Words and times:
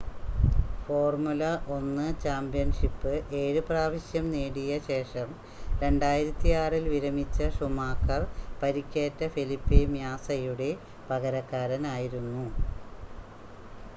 formula 0.83 1.41
1 1.71 1.89
championship 2.23 3.11
7 3.39 3.61
പ്രാവശ്യം 3.67 4.25
നേടിയ 4.31 4.79
ശേഷം 4.87 5.27
2006 5.81 6.55
ൽ 6.77 6.93
വിരമിച്ച 6.93 7.37
ഷൂമാക്കർ 7.57 8.23
പരിക്കേറ്റ 8.61 9.21
ഫെലിപ്പെ 9.35 9.81
മ്യാസയുടെ 9.93 10.71
പകരക്കാരൻ 11.09 11.85
ആയിരുന്നു 11.93 12.45